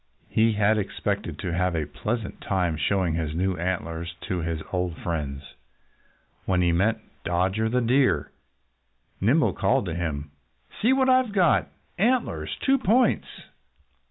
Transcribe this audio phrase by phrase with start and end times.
[0.29, 4.97] He had expected to have a pleasant time showing his new antlers to his old
[4.97, 5.53] friends.
[6.45, 8.31] When he met Dodger the Deer,
[9.21, 10.31] Nimble called to him:
[10.81, 11.67] "See what I've got!
[11.99, 12.57] Antlers!
[12.61, 13.27] Two points!"